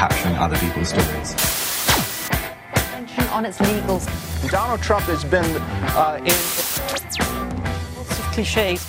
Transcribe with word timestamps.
capturing 0.00 0.34
other 0.36 0.56
people's 0.56 0.88
stories. 0.88 1.36
On 3.36 3.44
its 3.44 3.58
legals. 3.58 4.08
Donald 4.50 4.80
Trump 4.80 5.04
has 5.04 5.24
been 5.24 5.44
uh, 5.92 6.16
in. 6.24 6.40
Lots 8.00 8.18
of 8.18 8.24
cliches. 8.32 8.80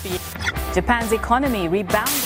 Japan's 0.72 1.12
economy 1.12 1.68
rebounded. 1.68 2.16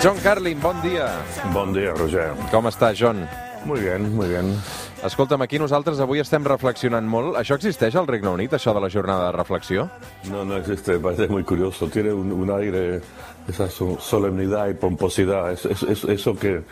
John 0.00 0.16
Carlin, 0.24 0.58
bon 0.60 0.80
dia. 0.80 1.12
Bon 1.52 1.74
dia, 1.74 1.92
Roger. 1.92 2.32
Com 2.50 2.64
està, 2.72 2.94
John? 2.96 3.28
Muy 3.66 3.80
bien, 3.84 4.16
muy 4.16 4.28
bien. 4.32 4.56
Escolta'm, 5.04 5.40
aquí 5.44 5.58
nosaltres 5.62 6.00
avui 6.02 6.18
estem 6.18 6.42
reflexionant 6.44 7.06
molt. 7.06 7.36
Això 7.38 7.54
existeix 7.54 7.94
al 7.96 8.08
Regne 8.10 8.32
Unit, 8.34 8.52
això 8.56 8.72
de 8.74 8.80
la 8.82 8.90
jornada 8.90 9.28
de 9.28 9.36
reflexió? 9.36 9.84
No, 10.30 10.44
no 10.44 10.56
existe, 10.56 10.98
parece 10.98 11.28
muy 11.28 11.44
curioso. 11.44 11.86
Tiene 11.88 12.12
un, 12.12 12.32
un 12.32 12.50
aire, 12.50 13.00
esa 13.48 13.68
so- 13.70 13.98
solemnidad 14.00 14.68
y 14.68 14.74
pomposidad. 14.74 15.52
Es, 15.52 15.64
es- 15.66 15.82
es- 15.84 16.04
eso 16.04 16.34
que, 16.36 16.62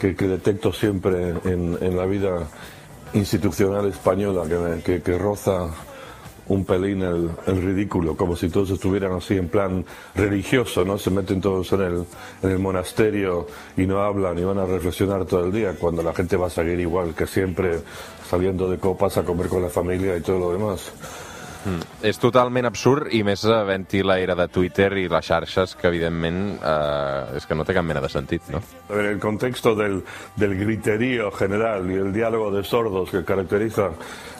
que, 0.00 0.16
que 0.16 0.26
detecto 0.26 0.72
siempre 0.72 1.30
en, 1.44 1.78
en 1.80 1.96
la 1.96 2.04
vida 2.06 2.48
institucional 3.14 3.86
española, 3.86 4.42
que, 4.48 4.82
que, 4.82 5.02
que 5.02 5.18
roza 5.18 5.68
un 6.48 6.64
pelín 6.64 7.02
el, 7.02 7.30
el 7.46 7.62
ridículo, 7.62 8.16
como 8.16 8.36
si 8.36 8.48
todos 8.48 8.70
estuvieran 8.70 9.12
así 9.12 9.36
en 9.36 9.48
plan 9.48 9.84
religioso, 10.14 10.84
¿no? 10.84 10.98
Se 10.98 11.10
meten 11.10 11.40
todos 11.40 11.72
en 11.72 11.82
el, 11.82 12.04
en 12.42 12.50
el 12.50 12.58
monasterio 12.58 13.46
y 13.76 13.86
no 13.86 14.02
hablan 14.02 14.38
y 14.38 14.44
van 14.44 14.58
a 14.58 14.66
reflexionar 14.66 15.24
todo 15.24 15.44
el 15.46 15.52
día, 15.52 15.74
cuando 15.78 16.02
la 16.02 16.12
gente 16.12 16.36
va 16.36 16.48
a 16.48 16.50
seguir 16.50 16.80
igual 16.80 17.14
que 17.14 17.26
siempre, 17.26 17.80
saliendo 18.28 18.68
de 18.68 18.78
copas 18.78 19.16
a 19.16 19.22
comer 19.22 19.48
con 19.48 19.62
la 19.62 19.68
familia 19.68 20.16
y 20.16 20.20
todo 20.20 20.38
lo 20.38 20.52
demás. 20.52 20.92
És 22.02 22.18
totalment 22.18 22.66
absurd 22.66 23.12
i 23.14 23.22
més 23.22 23.44
havent-hi 23.46 24.02
l'era 24.02 24.34
de 24.34 24.48
Twitter 24.48 24.90
i 24.98 25.08
les 25.08 25.26
xarxes 25.26 25.76
que, 25.78 25.86
evidentment, 25.88 26.58
eh, 26.58 27.36
és 27.38 27.46
que 27.46 27.54
no 27.54 27.64
té 27.64 27.74
cap 27.76 27.86
mena 27.86 28.02
de 28.02 28.08
sentit, 28.10 28.48
no? 28.50 28.62
A 28.88 28.94
ver, 28.94 29.06
el 29.12 29.20
contexto 29.20 29.74
del, 29.74 30.02
del 30.36 30.58
griterío 30.58 31.30
general 31.30 31.90
y 31.90 31.94
el 31.94 32.12
diálogo 32.12 32.50
de 32.50 32.64
sordos 32.64 33.10
que 33.10 33.24
caracteriza 33.24 33.90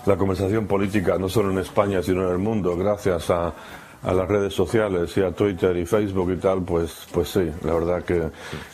la 0.06 0.16
conversación 0.16 0.66
política, 0.66 1.16
no 1.19 1.28
solo 1.28 1.50
en 1.50 1.58
España, 1.58 2.02
sino 2.02 2.27
en 2.27 2.33
el 2.33 2.38
mundo, 2.38 2.77
gracias 2.77 3.30
a, 3.30 3.52
a 4.02 4.12
las 4.12 4.28
redes 4.28 4.52
sociales 4.52 5.16
y 5.16 5.22
a 5.22 5.30
Twitter 5.30 5.77
y 5.77 5.86
Facebook 5.86 6.33
y 6.33 6.36
tal, 6.36 6.62
pues, 6.62 7.06
pues 7.12 7.28
sí, 7.28 7.50
la 7.62 7.74
verdad 7.74 8.02
que, 8.02 8.30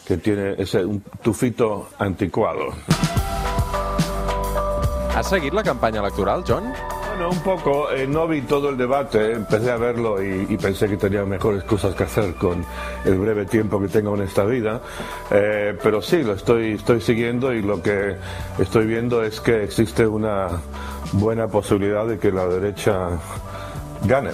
que 0.06 0.16
tiene 0.16 0.54
ese 0.56 0.84
un 0.84 1.02
tufito 1.22 1.90
anticuado. 1.98 2.72
Has 5.14 5.28
seguit 5.28 5.52
la 5.52 5.64
campanya 5.64 6.00
electoral, 6.00 6.44
John? 6.46 6.72
Bueno, 7.18 7.32
un 7.32 7.42
poco, 7.42 7.90
eh, 7.90 8.06
no 8.06 8.28
vi 8.28 8.42
todo 8.42 8.68
el 8.68 8.76
debate, 8.76 9.32
empecé 9.32 9.72
a 9.72 9.76
verlo 9.76 10.22
y, 10.22 10.56
pensé 10.56 10.86
que 10.86 10.96
tenía 10.96 11.24
mejores 11.24 11.64
cosas 11.64 11.92
que 11.96 12.04
hacer 12.04 12.34
con 12.34 12.64
el 13.04 13.18
breve 13.18 13.44
tiempo 13.44 13.80
que 13.80 13.88
tengo 13.88 14.14
en 14.14 14.22
esta 14.22 14.44
vida, 14.44 14.80
Eh, 15.32 15.76
pero 15.82 16.00
sí, 16.00 16.22
lo 16.22 16.34
estoy, 16.34 16.74
estoy 16.74 17.00
siguiendo 17.00 17.52
y 17.52 17.60
lo 17.60 17.82
que 17.82 18.14
estoy 18.60 18.86
viendo 18.86 19.24
es 19.24 19.40
que 19.40 19.64
existe 19.64 20.06
una 20.06 20.46
buena 21.10 21.48
posibilidad 21.48 22.06
de 22.06 22.20
que 22.20 22.30
la 22.30 22.46
derecha 22.46 23.08
gane. 24.04 24.30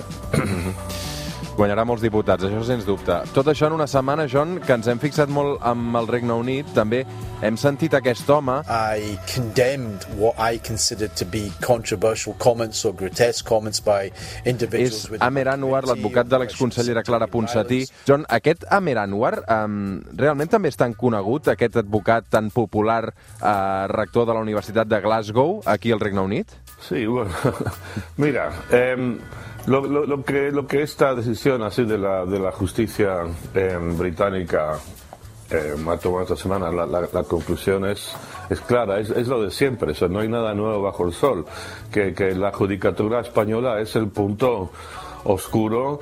Guanyarà 1.55 1.85
molts 1.87 2.03
diputats, 2.03 2.43
això 2.43 2.65
sens 2.67 2.83
dubte. 2.83 3.15
Tot 3.31 3.47
això 3.47 3.69
en 3.69 3.77
una 3.77 3.87
setmana, 3.87 4.25
John, 4.27 4.57
que 4.67 4.75
ens 4.75 4.89
hem 4.91 4.99
fixat 4.99 5.31
molt 5.31 5.63
amb 5.63 5.95
el 6.01 6.09
Regne 6.11 6.35
Unit. 6.35 6.73
També 6.75 7.05
hem 7.47 7.55
sentit 7.61 7.95
aquest 7.95 8.27
home 8.33 8.57
I 8.67 9.15
condemned 9.31 10.03
what 10.19 10.35
I 10.43 10.59
considered 10.59 11.15
to 11.21 11.27
be 11.31 11.53
controversial 11.63 12.35
comments 12.43 12.83
or 12.85 12.95
grotesque 12.99 13.47
comments 13.47 13.79
by 13.85 14.11
individuals 14.51 15.13
és 15.15 15.23
Amer 15.23 15.47
Anwar, 15.53 15.85
l'advocat 15.87 16.27
de 16.27 16.43
l'exconsellera 16.43 17.05
Clara 17.07 17.31
Ponsatí. 17.31 17.85
John, 18.09 18.27
aquest 18.35 18.67
Amer 18.75 18.97
Anwar 19.05 19.37
um, 19.45 19.79
realment 20.19 20.51
també 20.51 20.75
és 20.75 20.81
tan 20.81 20.99
conegut, 20.99 21.53
aquest 21.55 21.79
advocat 21.85 22.27
tan 22.35 22.51
popular, 22.55 23.05
uh, 23.39 23.87
rector 23.95 24.27
de 24.27 24.35
la 24.35 24.43
Universitat 24.43 24.91
de 24.91 25.03
Glasgow, 25.07 25.61
aquí 25.71 25.95
al 25.95 26.03
Regne 26.03 26.27
Unit? 26.27 26.59
Sí, 26.83 27.07
bueno, 27.07 27.31
mira, 28.21 28.51
em, 28.75 29.21
lo, 29.67 29.81
lo- 29.87 30.07
lo 30.07 30.25
que, 30.25 30.51
lo 30.51 30.67
que 30.67 30.83
esta 30.83 31.15
decisión 31.15 31.63
así 31.63 31.85
de 31.85 31.99
la, 31.99 32.25
de 32.27 32.39
la 32.39 32.53
justicia 32.53 33.23
em, 33.55 33.97
británica 33.97 34.79
em, 35.51 35.89
ha 35.89 35.97
tomado 35.97 36.23
esta 36.23 36.37
semana, 36.37 36.71
la, 36.71 36.87
la- 36.87 37.09
la 37.13 37.23
conclusión 37.25 37.85
es, 37.87 38.15
es 38.51 38.61
clara, 38.61 39.01
es, 39.01 39.11
es 39.11 39.27
lo 39.29 39.43
de 39.43 39.51
siempre, 39.51 39.93
o 40.01 40.09
no 40.09 40.21
hay 40.21 40.29
nada 40.29 40.55
nuevo 40.55 40.83
bajo 40.83 41.07
el 41.07 41.13
sol, 41.13 41.47
que, 41.93 42.15
que 42.15 42.35
la 42.35 42.53
judicatura 42.53 43.21
española 43.21 43.81
es 43.81 43.97
el 43.97 44.09
punto 44.09 44.71
oscuro 45.25 46.01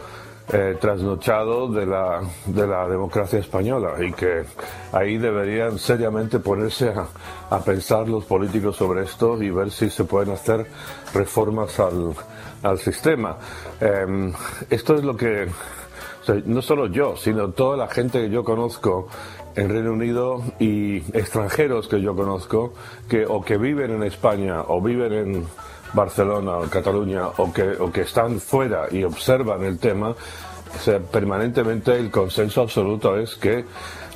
eh, 0.52 0.76
de 0.80 1.86
la, 1.86 2.20
de 2.46 2.66
la 2.66 2.88
democracia 2.88 3.38
española 3.38 3.94
y 4.04 4.12
que 4.12 4.44
ahí 4.92 5.16
deberían 5.18 5.78
seriamente 5.78 6.38
ponerse 6.38 6.90
a, 6.90 7.06
a 7.50 7.60
pensar 7.60 8.08
los 8.08 8.24
políticos 8.24 8.76
sobre 8.76 9.04
esto 9.04 9.42
y 9.42 9.50
ver 9.50 9.70
si 9.70 9.88
se 9.90 10.04
pueden 10.04 10.34
hacer 10.34 10.66
reformas 11.14 11.78
al, 11.80 12.14
al 12.62 12.78
sistema. 12.78 13.36
Em, 13.80 14.32
esto 14.70 14.94
es 14.94 15.04
lo 15.04 15.16
que, 15.16 15.44
o 15.44 16.24
sea, 16.24 16.36
no 16.44 16.62
solo 16.62 16.86
yo, 16.86 17.16
sino 17.16 17.50
toda 17.50 17.76
la 17.76 17.88
gente 17.88 18.20
que 18.20 18.30
yo 18.30 18.44
conozco 18.44 19.08
en 19.54 19.68
Reino 19.68 19.92
Unido 19.92 20.42
y 20.58 20.98
extranjeros 21.16 21.88
que 21.88 22.00
yo 22.00 22.14
conozco 22.14 22.72
que 23.08 23.26
o 23.26 23.42
que 23.42 23.58
viven 23.58 23.90
en 23.90 24.02
España 24.02 24.62
o 24.62 24.80
viven 24.80 25.12
en 25.12 25.46
Barcelona 25.92 26.58
o 26.58 26.68
Cataluña 26.68 27.28
o 27.36 27.52
que, 27.52 27.62
o 27.78 27.90
que 27.92 28.02
están 28.02 28.40
fuera 28.40 28.86
y 28.90 29.04
observan 29.04 29.64
el 29.64 29.78
tema, 29.78 30.10
o 30.10 30.78
sea, 30.78 30.98
permanentemente 30.98 31.96
el 31.96 32.10
consenso 32.10 32.62
absoluto 32.62 33.18
es 33.18 33.34
que 33.36 33.64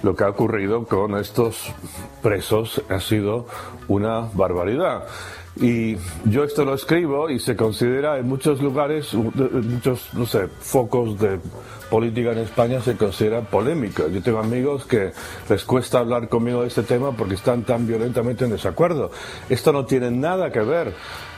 lo 0.02 0.14
que 0.14 0.24
ha 0.24 0.30
ocurrido 0.30 0.84
con 0.84 1.16
estos 1.16 1.72
presos 2.22 2.82
ha 2.88 3.00
sido 3.00 3.46
una 3.88 4.28
barbaridad. 4.32 5.04
Y 5.58 5.96
yo 6.26 6.44
esto 6.44 6.66
lo 6.66 6.74
escribo 6.74 7.30
y 7.30 7.38
se 7.38 7.56
considera 7.56 8.18
en 8.18 8.28
muchos 8.28 8.60
lugares, 8.60 9.14
en 9.14 9.74
muchos, 9.74 10.12
no 10.12 10.26
sé, 10.26 10.48
focos 10.48 11.18
de 11.18 11.40
política 11.88 12.32
en 12.32 12.38
España 12.38 12.80
se 12.82 12.96
considera 12.96 13.40
polémico. 13.40 14.06
Yo 14.08 14.22
tengo 14.22 14.38
amigos 14.38 14.84
que 14.84 15.12
les 15.48 15.64
cuesta 15.64 16.00
hablar 16.00 16.28
conmigo 16.28 16.62
de 16.62 16.68
este 16.68 16.82
tema 16.82 17.12
porque 17.12 17.34
están 17.34 17.62
tan 17.62 17.86
violentamente 17.86 18.44
en 18.44 18.50
desacuerdo. 18.50 19.10
Esto 19.48 19.72
no 19.72 19.86
tiene 19.86 20.10
nada 20.10 20.50
que 20.50 20.60
ver 20.60 20.92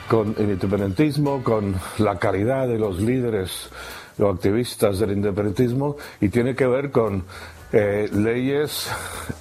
con 0.08 0.34
el 0.38 0.50
independentismo, 0.50 1.42
con 1.42 1.74
la 1.98 2.18
calidad 2.18 2.66
de 2.66 2.78
los 2.78 3.00
líderes 3.00 3.70
o 4.18 4.28
activistas 4.28 4.98
del 4.98 5.12
independentismo 5.12 5.96
y 6.20 6.28
tiene 6.28 6.54
que 6.54 6.66
ver 6.66 6.90
con 6.90 7.24
eh, 7.72 8.08
leyes 8.12 8.90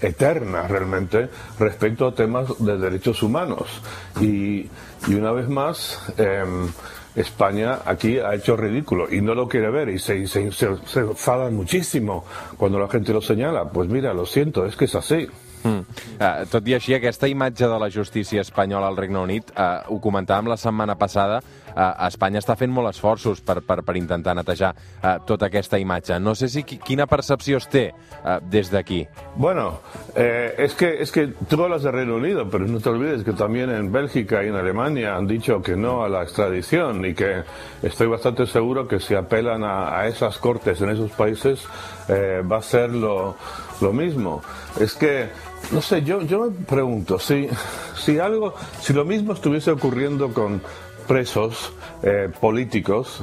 eternas 0.02 0.70
realmente 0.70 1.30
respecto 1.60 2.08
a 2.08 2.14
temas 2.14 2.48
de 2.60 2.78
derechos 2.78 3.24
humanos. 3.24 3.82
Y, 4.20 4.70
y 5.08 5.16
una 5.16 5.32
vez 5.32 5.48
más, 5.48 6.14
em, 6.18 6.68
España 7.16 7.80
aquí 7.86 8.20
ha 8.20 8.36
hecho 8.36 8.56
ridículo 8.56 9.12
y 9.12 9.22
no 9.22 9.34
lo 9.34 9.48
quiere 9.48 9.72
ver 9.72 9.90
y 9.90 9.98
se, 9.98 10.28
se, 10.28 10.52
se, 10.52 10.68
se 10.86 11.00
enfadan 11.00 11.56
muchísimo 11.56 12.26
cuando 12.58 12.78
la 12.78 12.88
gente 12.88 13.12
lo 13.12 13.22
señala. 13.22 13.70
Pues 13.70 13.90
mira, 13.90 14.14
lo 14.14 14.26
siento, 14.26 14.66
es 14.66 14.76
que 14.76 14.86
es 14.86 14.96
así. 14.96 15.28
Mm. 15.68 15.84
Uh, 16.16 16.46
tot 16.52 16.68
i 16.70 16.76
així, 16.78 16.94
aquesta 16.96 17.28
imatge 17.28 17.68
de 17.68 17.78
la 17.82 17.90
justícia 17.92 18.42
espanyola 18.46 18.88
al 18.88 18.96
Regne 18.98 19.20
Unit, 19.20 19.52
uh, 19.52 19.84
ho 19.92 19.98
comentàvem 20.00 20.48
la 20.48 20.56
setmana 20.58 20.96
passada, 20.96 21.42
uh, 21.76 22.08
Espanya 22.08 22.40
està 22.40 22.56
fent 22.56 22.72
molt 22.72 22.88
esforços 22.94 23.42
per, 23.44 23.58
per, 23.68 23.82
per 23.84 23.98
intentar 24.00 24.36
netejar 24.38 24.72
uh, 24.78 25.18
tota 25.28 25.50
aquesta 25.50 25.80
imatge. 25.82 26.20
No 26.24 26.36
sé 26.40 26.48
si 26.48 26.64
qui- 26.64 26.80
quina 26.80 27.08
percepció 27.08 27.58
es 27.60 27.68
té 27.68 27.90
uh, 27.92 28.38
des 28.48 28.72
d'aquí. 28.72 29.02
Bueno, 29.36 29.82
eh, 30.16 30.56
es, 30.58 30.74
que, 30.74 31.02
es 31.02 31.12
que 31.12 31.28
tú 31.50 31.62
hablas 31.64 31.84
de 31.84 31.92
Reino 31.92 32.16
Unido, 32.16 32.48
pero 32.50 32.66
no 32.66 32.80
te 32.80 32.90
olvides 32.90 33.24
que 33.24 33.34
también 33.34 33.70
en 33.70 33.92
Bélgica 33.92 34.44
y 34.44 34.48
en 34.48 34.56
Alemania 34.56 35.16
han 35.18 35.28
dicho 35.28 35.62
que 35.62 35.76
no 35.76 36.04
a 36.04 36.10
la 36.10 36.24
extradición 36.24 37.04
y 37.06 37.14
que 37.14 37.44
estoy 37.84 38.08
bastante 38.08 38.46
seguro 38.48 38.88
que 38.88 39.00
si 39.00 39.16
apelan 39.16 39.64
a, 39.64 40.00
a 40.00 40.08
esas 40.08 40.38
cortes 40.38 40.80
en 40.82 40.90
esos 40.90 41.12
países 41.12 41.66
eh, 42.08 42.42
va 42.50 42.58
a 42.58 42.62
ser 42.62 42.92
lo, 42.92 43.36
lo 43.82 43.94
mismo. 43.94 44.42
Es 44.80 44.94
que, 44.94 45.30
no 45.72 45.82
sé, 45.82 46.02
yo, 46.04 46.22
yo 46.22 46.46
me 46.46 46.52
pregunto, 46.66 47.20
si, 47.20 47.48
si 47.96 48.20
algo, 48.20 48.54
si 48.82 48.94
lo 48.94 49.06
mismo 49.06 49.34
estuviese 49.34 49.72
ocurriendo 49.72 50.34
con 50.34 50.62
presos 51.08 51.74
eh, 52.04 52.30
políticos 52.40 53.22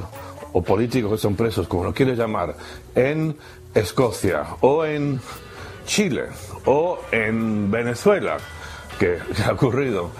o 0.53 0.61
políticos 0.61 1.11
que 1.13 1.17
son 1.17 1.35
presos, 1.35 1.67
como 1.67 1.83
lo 1.83 1.93
quieres 1.93 2.17
llamar, 2.17 2.55
en 2.93 3.35
Escocia 3.73 4.45
o 4.61 4.85
en 4.85 5.19
Chile 5.85 6.23
o 6.65 6.99
en 7.11 7.69
Venezuela, 7.69 8.37
que, 8.99 9.17
ha 9.45 9.51
ocurrido. 9.51 10.11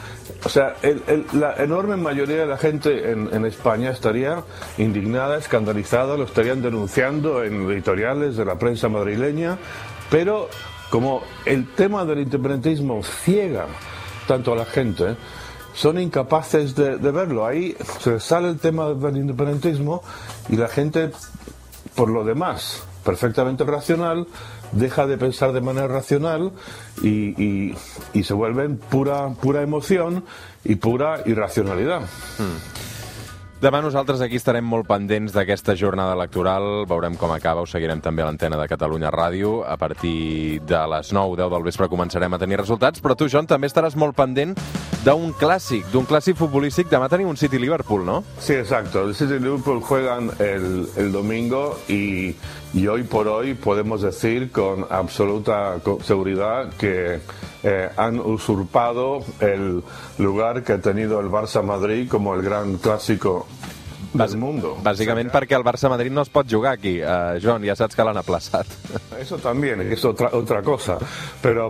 O 0.43 0.49
sea, 0.49 0.75
el- 0.81 1.25
la 1.33 1.55
enorme 1.63 1.95
mayoría 1.95 2.37
de 2.37 2.45
la 2.45 2.57
gente 2.57 3.11
en, 3.11 3.29
en 3.33 3.45
España 3.45 3.91
estaría 3.91 4.43
indignada, 4.77 5.37
escandalizada, 5.37 6.17
lo 6.17 6.25
estarían 6.25 6.61
denunciando 6.61 7.43
en 7.43 7.69
editoriales 7.71 8.35
de 8.35 8.45
la 8.45 8.59
prensa 8.59 8.89
madrileña, 8.89 9.57
pero 10.11 10.49
como 10.89 11.23
el 11.45 11.73
tema 11.73 12.05
del 12.05 12.19
independentismo 12.19 13.03
ciega 13.03 13.67
tanto 14.27 14.53
a 14.53 14.55
la 14.55 14.65
gente, 14.65 15.15
son 15.73 15.99
incapaces 15.99 16.73
de, 16.75 16.97
verlo. 16.97 17.45
Ahí 17.45 17.75
se 17.99 18.19
sale 18.19 18.49
el 18.49 18.59
tema 18.59 18.93
del 18.93 19.17
independentismo 19.17 20.01
y 20.49 20.55
la 20.55 20.67
gente, 20.67 21.11
por 21.95 22.09
lo 22.09 22.23
demás, 22.23 22.83
perfectamente 23.03 23.63
racional, 23.65 24.27
deja 24.71 25.05
de 25.05 25.17
pensar 25.17 25.51
de 25.51 25.61
manera 25.61 25.87
racional 25.87 26.51
y, 27.01 27.41
y, 27.41 27.75
y 28.13 28.23
se 28.23 28.33
vuelven 28.33 28.77
pura, 28.77 29.29
pura 29.29 29.61
emoción 29.61 30.23
i 30.65 30.75
pura 30.75 31.21
irracionalitat. 31.25 32.09
Demà 33.65 33.79
nosaltres 33.81 34.19
aquí 34.21 34.37
estarem 34.37 34.67
molt 34.69 34.85
pendents 34.85 35.33
d'aquesta 35.33 35.73
jornada 35.73 36.13
electoral, 36.13 36.83
veurem 36.85 37.15
com 37.17 37.31
acaba, 37.33 37.63
ho 37.63 37.65
seguirem 37.65 37.97
també 37.97 38.21
a 38.21 38.27
l'antena 38.27 38.59
de 38.59 38.67
Catalunya 38.69 39.09
Ràdio. 39.09 39.63
A 39.65 39.73
partir 39.73 40.59
de 40.69 40.81
les 40.91 41.09
9, 41.09 41.39
10 41.41 41.49
del 41.49 41.65
vespre 41.65 41.89
començarem 41.89 42.37
a 42.37 42.37
tenir 42.37 42.61
resultats, 42.61 43.01
però 43.01 43.17
tu, 43.17 43.25
Joan, 43.25 43.49
també 43.49 43.65
estaràs 43.65 43.97
molt 43.97 44.13
pendent 44.13 44.53
d'un 45.05 45.33
clàssic, 45.37 45.85
d'un 45.93 46.05
clàssic 46.09 46.37
futbolístic. 46.39 46.89
Demà 46.89 47.07
tenim 47.11 47.29
un 47.29 47.37
City-Liverpool, 47.37 48.03
¿no? 48.05 48.23
Sí, 48.39 48.53
exacto. 48.53 49.03
El 49.05 49.13
City 49.13 49.35
y 49.35 49.39
Liverpool 49.39 49.81
juegan 49.81 50.31
el, 50.39 51.11
domingo 51.11 51.77
y, 51.87 52.35
hoy 52.87 53.03
por 53.03 53.27
hoy 53.27 53.53
podemos 53.53 54.01
decir 54.01 54.51
con 54.51 54.85
absoluta 54.89 55.77
seguridad 56.03 56.73
que 56.79 57.19
eh, 57.63 57.89
han 57.95 58.19
usurpado 58.19 59.23
el 59.39 59.83
lugar 60.17 60.63
que 60.63 60.73
ha 60.73 60.81
tenido 60.81 61.19
el 61.19 61.27
Barça 61.27 61.63
Madrid 61.63 62.09
como 62.09 62.33
el 62.33 62.41
gran 62.41 62.77
clásico 62.77 63.47
del 64.15 64.37
mundo. 64.39 64.75
Bàsicament 64.85 65.31
perquè 65.33 65.57
el 65.57 65.65
Barça-Madrid 65.65 66.13
no 66.13 66.23
es 66.25 66.31
pot 66.33 66.47
jugar 66.49 66.75
aquí. 66.77 66.97
Uh, 67.01 67.39
Joan, 67.43 67.65
ja 67.67 67.75
saps 67.77 67.97
que 67.97 68.05
l'han 68.05 68.19
aplaçat. 68.21 68.69
Eso 69.21 69.37
también, 69.37 69.79
que 69.87 69.93
es 69.93 70.05
otra, 70.05 70.29
otra 70.33 70.61
cosa. 70.61 70.97
Pero, 71.41 71.69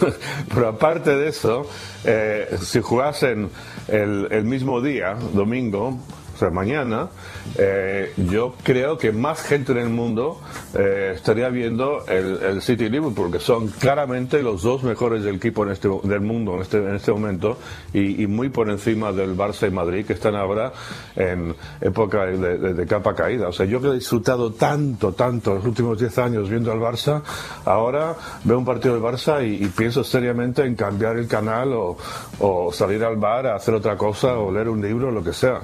pero 0.54 0.68
aparte 0.68 1.16
de 1.16 1.28
eso, 1.28 1.66
eh, 2.04 2.56
si 2.62 2.80
jugasen 2.80 3.50
el, 3.88 4.28
el 4.30 4.44
mismo 4.44 4.80
día, 4.80 5.16
domingo, 5.32 5.98
o 6.34 6.36
sea, 6.36 6.50
mañana, 6.50 7.08
eh, 7.56 8.12
yo 8.16 8.54
creo 8.64 8.98
que 8.98 9.12
más 9.12 9.40
gente 9.40 9.70
en 9.70 9.78
el 9.78 9.88
mundo 9.88 10.40
eh, 10.74 11.12
estaría 11.14 11.48
viendo 11.48 12.04
el, 12.08 12.60
City 12.60 12.88
Liverpool, 12.88 13.30
que 13.30 13.38
son 13.38 13.68
claramente 13.68 14.42
los 14.42 14.62
dos 14.62 14.82
mejores 14.82 15.22
del 15.22 15.36
equipo 15.36 15.64
en 15.64 15.70
este, 15.70 15.88
del 16.02 16.20
mundo 16.20 16.54
en 16.54 16.62
este, 16.62 16.78
en 16.78 16.96
este 16.96 17.12
momento 17.12 17.58
y, 17.92 18.26
muy 18.26 18.48
por 18.48 18.68
encima 18.68 19.12
del 19.12 19.36
Barça 19.36 19.68
y 19.68 19.70
Madrid, 19.70 20.04
que 20.04 20.14
están 20.14 20.34
ahora 20.34 20.72
en 21.14 21.54
época 21.80 22.26
de, 22.26 22.86
capa 22.86 23.14
caída. 23.14 23.48
O 23.48 23.52
sea, 23.52 23.66
yo 23.66 23.80
que 23.80 23.88
he 23.88 23.94
disfrutado 23.94 24.52
tanto, 24.52 25.12
tanto 25.12 25.54
los 25.54 25.64
últimos 25.64 25.98
10 25.98 26.18
años 26.18 26.48
viendo 26.48 26.72
al 26.72 26.80
Barça, 26.80 27.22
ahora 27.64 28.16
veo 28.42 28.58
un 28.58 28.64
partido 28.64 28.94
del 28.94 29.02
Barça 29.02 29.46
y, 29.46 29.64
pienso 29.68 30.02
seriamente 30.02 30.64
en 30.64 30.74
cambiar 30.74 31.16
el 31.16 31.28
canal 31.28 31.72
o, 31.72 31.96
o 32.40 32.72
salir 32.72 33.04
al 33.04 33.16
bar 33.16 33.46
a 33.46 33.56
hacer 33.56 33.74
otra 33.74 33.96
cosa 33.96 34.38
o 34.38 34.50
leer 34.50 34.68
un 34.68 34.80
libro, 34.80 35.10
lo 35.10 35.22
que 35.22 35.32
sea. 35.32 35.60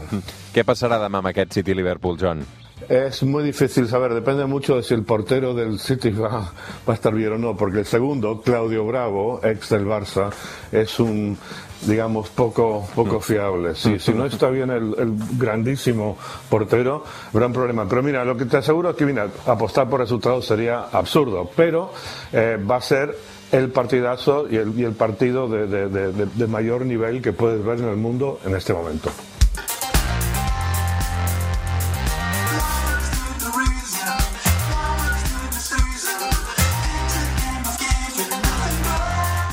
Què 0.55 0.65
passarà 0.67 0.99
demà 0.99 1.21
amb 1.23 1.31
aquest 1.31 1.53
City-Liverpool, 1.55 2.17
Joan? 2.19 2.41
Es 2.89 3.23
muy 3.23 3.45
difícil 3.45 3.87
saber, 3.87 4.15
depende 4.15 4.47
mucho 4.47 4.75
de 4.77 4.83
si 4.83 4.95
el 4.95 5.05
portero 5.05 5.53
del 5.55 5.79
City 5.79 6.11
va, 6.11 6.51
va 6.89 6.93
a 6.93 6.95
estar 6.95 7.15
bien 7.15 7.33
o 7.35 7.39
no, 7.39 7.57
porque 7.57 7.81
el 7.81 7.87
segundo, 7.87 8.41
Claudio 8.41 8.85
Bravo, 8.87 9.39
ex 9.45 9.69
del 9.69 9.85
Barça, 9.87 10.31
es 10.73 10.99
un, 10.99 11.37
digamos, 11.83 12.31
poco, 12.31 12.89
poco 12.95 13.21
fiable. 13.21 13.77
Si, 13.77 13.99
si 14.01 14.13
no 14.13 14.25
está 14.25 14.49
bien 14.51 14.71
el, 14.71 14.95
el 14.99 15.15
grandísimo 15.39 16.17
portero, 16.49 17.05
habrá 17.33 17.47
un 17.47 17.53
problema. 17.53 17.87
Pero 17.89 18.03
mira, 18.03 18.25
lo 18.25 18.37
que 18.37 18.47
te 18.47 18.57
aseguro 18.57 18.91
es 18.91 18.97
que, 18.97 19.07
mira, 19.07 19.29
apostar 19.47 19.89
por 19.89 20.01
resultados 20.01 20.47
sería 20.47 20.81
absurdo, 20.91 21.49
pero 21.55 21.93
eh, 22.33 22.59
va 22.69 22.77
a 22.77 22.81
ser 22.81 23.15
el 23.53 23.69
partidazo 23.71 24.49
y 24.51 24.57
el, 24.57 24.77
y 24.77 24.85
el 24.85 24.93
partido 24.95 25.49
de, 25.49 25.67
de- 25.69 25.89
de- 25.89 26.13
de- 26.13 26.27
de 26.27 26.47
mayor 26.49 26.87
nivel 26.87 27.21
que 27.23 27.33
puedes 27.33 27.63
ver 27.65 27.79
en 27.79 27.89
el 27.89 27.97
mundo 27.97 28.41
en 28.45 28.57
este 28.57 28.73
momento. 28.73 29.11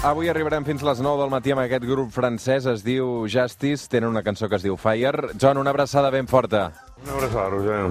Avui 0.06 0.30
arribarem 0.30 0.66
fins 0.66 0.84
les 0.86 1.00
9 1.02 1.24
del 1.24 1.32
matí 1.34 1.52
amb 1.54 1.64
aquest 1.64 1.86
grup 1.90 2.12
francès, 2.14 2.68
es 2.70 2.84
diu 2.86 3.26
Justice, 3.26 3.90
tenen 3.90 4.12
una 4.12 4.24
cançó 4.24 4.48
que 4.48 4.56
es 4.60 4.64
diu 4.64 4.78
Fire. 4.78 5.34
Joan, 5.42 5.58
una 5.58 5.74
abraçada 5.74 6.12
ben 6.14 6.30
forta. 6.30 6.70
Un 7.04 7.10
abrazo, 7.16 7.50
Roger. 7.50 7.82